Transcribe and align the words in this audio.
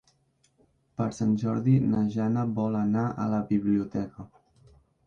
Per 1.01 1.07
Sant 1.17 1.35
Jordi 1.43 1.75
na 1.91 2.01
Jana 2.17 2.47
vol 2.61 2.81
anar 2.83 3.07
a 3.27 3.31
la 3.37 3.45
biblioteca. 3.53 4.31